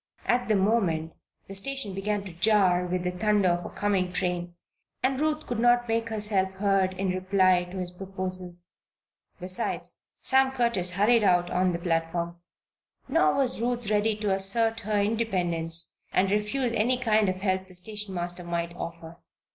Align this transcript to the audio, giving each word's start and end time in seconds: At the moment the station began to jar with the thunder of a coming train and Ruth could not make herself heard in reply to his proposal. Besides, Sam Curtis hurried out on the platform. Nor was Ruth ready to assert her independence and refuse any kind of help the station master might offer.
At 0.25 0.47
the 0.47 0.55
moment 0.55 1.13
the 1.47 1.53
station 1.53 1.93
began 1.93 2.23
to 2.23 2.33
jar 2.33 2.87
with 2.87 3.03
the 3.03 3.11
thunder 3.11 3.49
of 3.49 3.63
a 3.67 3.69
coming 3.69 4.11
train 4.11 4.55
and 5.03 5.19
Ruth 5.19 5.45
could 5.45 5.59
not 5.59 5.87
make 5.87 6.09
herself 6.09 6.53
heard 6.53 6.93
in 6.93 7.09
reply 7.11 7.65
to 7.65 7.77
his 7.77 7.91
proposal. 7.91 8.57
Besides, 9.39 10.01
Sam 10.19 10.53
Curtis 10.53 10.93
hurried 10.95 11.23
out 11.23 11.51
on 11.51 11.71
the 11.71 11.77
platform. 11.77 12.37
Nor 13.07 13.35
was 13.35 13.61
Ruth 13.61 13.91
ready 13.91 14.15
to 14.15 14.33
assert 14.33 14.79
her 14.79 14.99
independence 14.99 15.99
and 16.11 16.31
refuse 16.31 16.73
any 16.73 16.97
kind 16.97 17.29
of 17.29 17.35
help 17.41 17.67
the 17.67 17.75
station 17.75 18.15
master 18.15 18.43
might 18.43 18.75
offer. 18.75 19.19